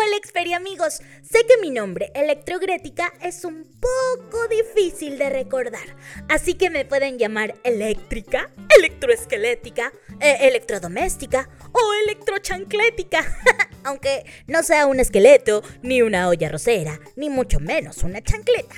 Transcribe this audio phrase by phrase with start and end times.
[0.00, 5.96] Hola Xperia amigos, sé que mi nombre, Electrogrética, es un poco difícil de recordar,
[6.28, 8.48] así que me pueden llamar eléctrica,
[8.78, 13.26] electroesquelética, eh, electrodoméstica o electrochanclética,
[13.82, 18.76] aunque no sea un esqueleto, ni una olla rosera, ni mucho menos una chancleta.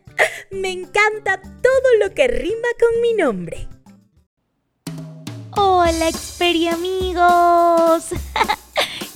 [0.50, 3.68] me encanta todo lo que rima con mi nombre.
[5.50, 8.06] Hola Xperia amigos.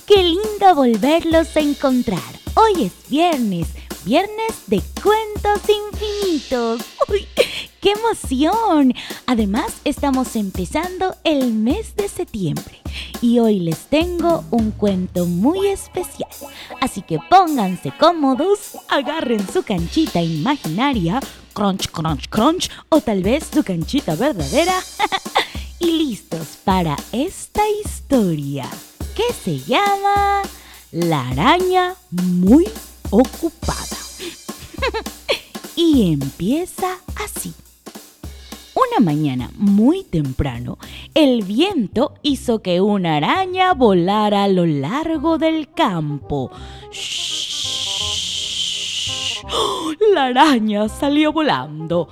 [0.07, 2.21] Qué lindo volverlos a encontrar.
[2.55, 3.67] Hoy es viernes,
[4.05, 6.79] viernes de cuentos infinitos.
[7.09, 7.27] ¡Uy!
[7.81, 8.93] ¡Qué emoción!
[9.25, 12.79] Además, estamos empezando el mes de septiembre
[13.19, 16.31] y hoy les tengo un cuento muy especial.
[16.79, 21.19] Así que pónganse cómodos, agarren su canchita imaginaria,
[21.51, 24.75] crunch, crunch, crunch, o tal vez su canchita verdadera,
[25.79, 28.69] y listos para esta historia
[29.17, 30.43] que se llama
[30.91, 32.69] La araña muy
[33.09, 33.97] ocupada.
[35.75, 37.51] y empieza así.
[38.75, 40.77] Una mañana muy temprano,
[41.15, 46.51] el viento hizo que una araña volara a lo largo del campo.
[50.13, 52.07] La araña salió volando.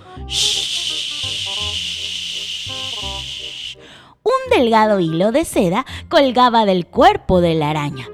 [4.45, 8.07] Un delgado hilo de seda colgaba del cuerpo de la araña.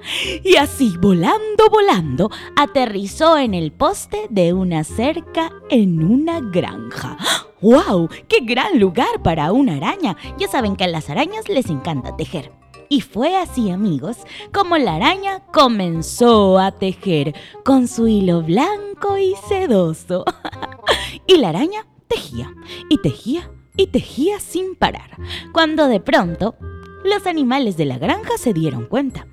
[0.43, 7.17] Y así, volando, volando, aterrizó en el poste de una cerca en una granja.
[7.61, 8.09] ¡Wow!
[8.27, 10.17] ¡Qué gran lugar para una araña!
[10.37, 12.51] Ya saben que a las arañas les encanta tejer.
[12.89, 14.17] Y fue así, amigos,
[14.53, 17.33] como la araña comenzó a tejer
[17.63, 20.25] con su hilo blanco y sedoso.
[21.27, 22.53] y la araña tejía
[22.89, 25.17] y tejía y tejía sin parar,
[25.53, 26.55] cuando de pronto
[27.03, 29.27] los animales de la granja se dieron cuenta.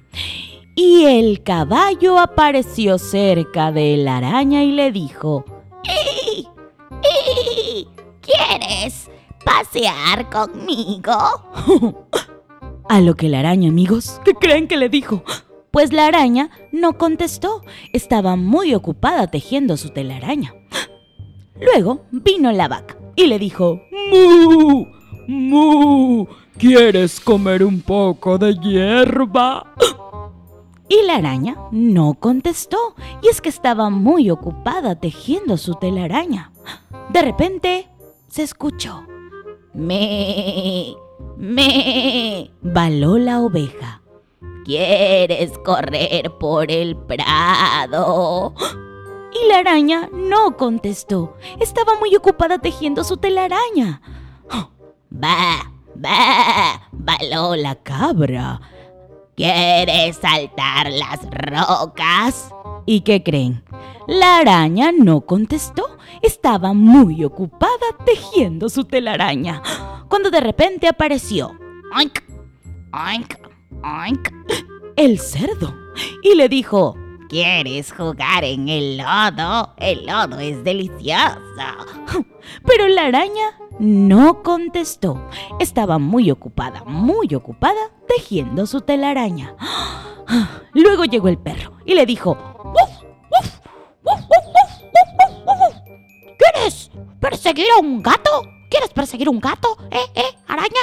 [0.74, 5.44] Y el caballo apareció cerca de la araña y le dijo.
[8.20, 9.10] ¿Quieres
[9.44, 11.12] pasear conmigo?
[12.88, 15.24] A lo que la araña, amigos, ¿qué creen que le dijo?
[15.70, 17.62] Pues la araña no contestó,
[17.92, 20.54] estaba muy ocupada tejiendo su telaraña.
[21.60, 24.86] Luego vino la vaca y le dijo, ¡Mu!
[25.26, 26.26] ¡Mu!
[26.56, 29.74] ¿Quieres comer un poco de hierba?
[30.90, 36.50] Y la araña no contestó, y es que estaba muy ocupada tejiendo su telaraña.
[37.12, 37.88] De repente
[38.28, 39.04] se escuchó.
[39.74, 40.94] Me,
[41.36, 44.00] me, baló la oveja.
[44.64, 48.54] ¿Quieres correr por el prado?
[49.32, 51.36] Y la araña no contestó.
[51.60, 54.00] Estaba muy ocupada tejiendo su telaraña.
[55.10, 55.72] ¡Bah!
[55.94, 56.88] ¡Bah!
[56.92, 58.60] baló la cabra.
[59.36, 62.50] ¿Quieres saltar las rocas?
[62.86, 63.62] ¿Y qué creen?
[64.06, 65.98] La araña no contestó.
[66.22, 69.62] Estaba muy ocupada tejiendo su telaraña.
[70.08, 71.52] Cuando de repente apareció.
[71.96, 72.20] ¡Oink!
[72.92, 73.34] ¡Oink!
[73.82, 74.28] ¡Oink!
[74.96, 75.74] El cerdo.
[76.22, 76.96] Y le dijo.
[77.28, 79.74] ¿Quieres jugar en el lodo?
[79.76, 81.36] El lodo es delicioso.
[82.66, 85.28] Pero la araña no contestó.
[85.60, 89.54] Estaba muy ocupada, muy ocupada tejiendo su telaraña.
[90.72, 92.38] Luego llegó el perro y le dijo,
[96.38, 96.90] ¿Quieres
[97.20, 98.42] perseguir a un gato?
[98.70, 99.76] ¿Quieres perseguir a un gato?
[99.90, 100.80] ¿Eh, eh, araña?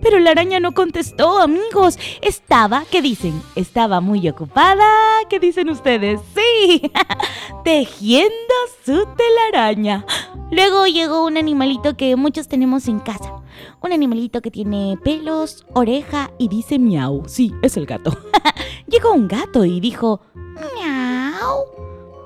[0.00, 1.98] Pero la araña no contestó, amigos.
[2.22, 3.42] Estaba, ¿qué dicen?
[3.56, 4.86] Estaba muy ocupada.
[5.28, 6.20] ¿Qué dicen ustedes?
[6.34, 6.90] Sí,
[7.64, 8.54] tejiendo
[8.84, 10.04] su telaraña.
[10.50, 13.42] Luego llegó un animalito que muchos tenemos en casa.
[13.80, 17.24] Un animalito que tiene pelos, oreja y dice miau.
[17.26, 18.16] Sí, es el gato.
[18.86, 21.64] llegó un gato y dijo miau,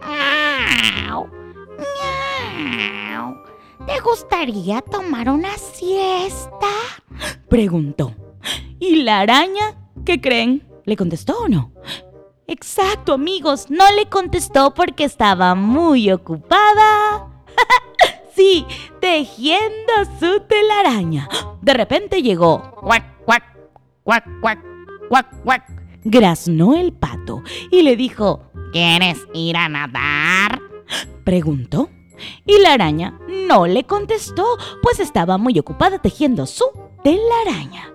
[0.00, 1.26] miau,
[1.78, 3.01] miau.
[3.86, 6.68] ¿Te gustaría tomar una siesta?
[7.48, 8.14] Preguntó.
[8.78, 9.76] ¿Y la araña?
[10.04, 10.66] ¿Qué creen?
[10.84, 11.72] ¿Le contestó o no?
[12.46, 17.44] Exacto, amigos, no le contestó porque estaba muy ocupada.
[18.36, 18.66] sí,
[19.00, 21.28] tejiendo su telaraña.
[21.60, 22.74] De repente llegó.
[22.80, 23.44] ¡Cuac, cuac,
[24.04, 24.58] cuac, cuac,
[25.08, 25.82] cuac, cuac!
[26.04, 30.60] Graznó el pato y le dijo: ¿Quieres ir a nadar?
[31.24, 31.88] preguntó.
[32.46, 34.44] Y la araña no le contestó,
[34.82, 36.64] pues estaba muy ocupada tejiendo su
[37.02, 37.94] telaraña.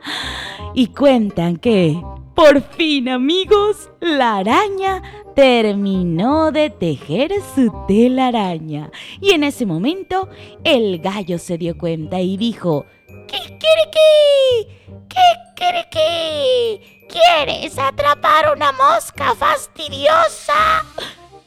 [0.74, 2.02] Y cuentan que,
[2.36, 5.02] por fin amigos, la araña
[5.36, 8.92] terminó de tejer su telaraña.
[9.22, 10.30] Y en ese momento,
[10.64, 12.86] el gallo se dio cuenta y dijo,
[13.28, 14.68] ¿Qué quiere qué?
[15.10, 16.98] ¿Qué quiere?
[17.10, 20.84] ¿Quieres atrapar una mosca fastidiosa?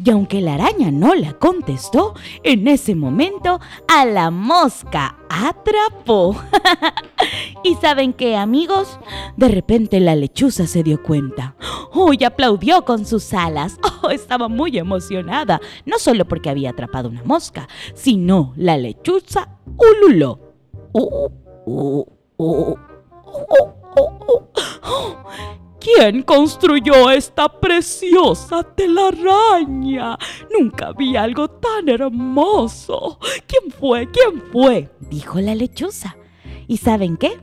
[0.02, 6.36] Y aunque la araña no la contestó, en ese momento a la mosca atrapó.
[7.64, 8.98] ¿Y saben qué, amigos?
[9.36, 11.54] De repente la lechuza se dio cuenta.
[11.92, 12.14] ¡Oh!
[12.14, 13.78] Y aplaudió con sus alas.
[14.02, 14.08] ¡Oh!
[14.08, 15.60] Estaba muy emocionada.
[15.84, 20.40] No solo porque había atrapado una mosca, sino la lechuza ululó.
[20.92, 21.30] ¡Oh!
[21.66, 22.06] ¡Oh!
[22.38, 22.76] ¡Oh!
[25.96, 30.18] ¿Quién construyó esta preciosa telaraña?
[30.56, 33.18] Nunca vi algo tan hermoso.
[33.46, 34.08] ¿Quién fue?
[34.10, 34.90] ¿Quién fue?
[35.00, 36.16] dijo la lechuza.
[36.68, 37.40] ¿Y saben qué?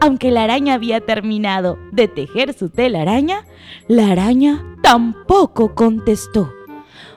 [0.00, 3.46] Aunque la araña había terminado de tejer su telaraña,
[3.88, 6.52] la araña tampoco contestó,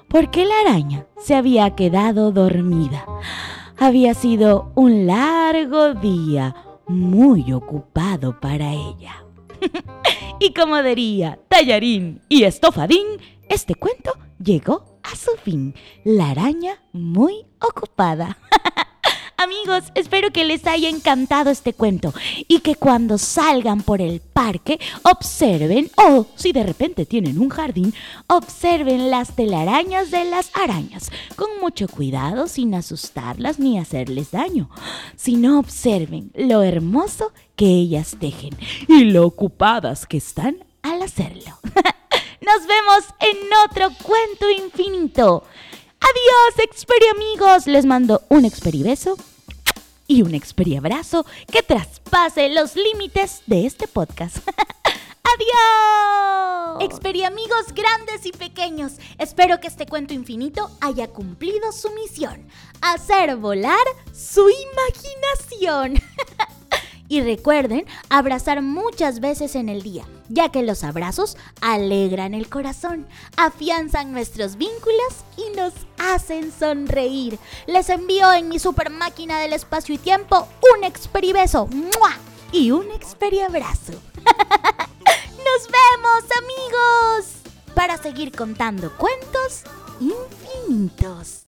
[0.08, 3.06] porque la araña se había quedado dormida.
[3.78, 6.56] Había sido un largo día
[6.88, 9.24] muy ocupado para ella.
[10.40, 13.06] y como diría Tallarín y Estofadín,
[13.50, 15.76] este cuento llegó a su fin.
[16.04, 18.38] La araña muy ocupada.
[19.38, 22.14] Amigos, espero que les haya encantado este cuento
[22.48, 27.94] y que cuando salgan por el parque observen, o si de repente tienen un jardín,
[28.28, 34.70] observen las telarañas de las arañas, con mucho cuidado sin asustarlas ni hacerles daño,
[35.16, 38.56] sino observen lo hermoso que ellas tejen
[38.88, 41.60] y lo ocupadas que están al hacerlo.
[42.42, 45.44] Nos vemos en otro cuento infinito.
[46.04, 47.66] Adiós, Experi amigos.
[47.66, 49.16] Les mando un Experi beso
[50.06, 50.38] y un
[50.78, 54.38] abrazo que traspase los límites de este podcast.
[55.24, 56.84] ¡Adiós!
[56.84, 62.48] Experi amigos grandes y pequeños, espero que este cuento infinito haya cumplido su misión,
[62.82, 66.02] hacer volar su imaginación.
[67.10, 70.04] Y recuerden abrazar muchas veces en el día,
[70.34, 73.08] ya que los abrazos alegran el corazón,
[73.38, 77.38] afianzan nuestros vínculos y nos hacen sonreír.
[77.68, 81.70] Les envío en mi super máquina del espacio y tiempo un experibeso
[82.52, 83.94] y un experiabrazo.
[84.24, 87.34] ¡Nos vemos, amigos!
[87.76, 89.64] Para seguir contando cuentos
[90.00, 91.43] infinitos.